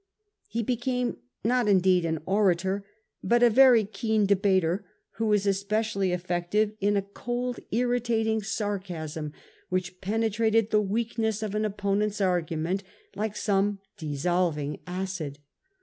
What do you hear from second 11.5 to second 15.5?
an opponent's argument like some dissolving acid.